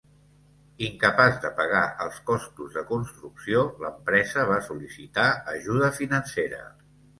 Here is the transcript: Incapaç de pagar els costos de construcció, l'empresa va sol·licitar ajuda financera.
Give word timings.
Incapaç 0.85 1.35
de 1.43 1.51
pagar 1.59 1.81
els 2.05 2.17
costos 2.29 2.73
de 2.79 2.85
construcció, 2.93 3.63
l'empresa 3.85 4.49
va 4.55 4.59
sol·licitar 4.71 5.29
ajuda 5.55 5.95
financera. 6.03 6.67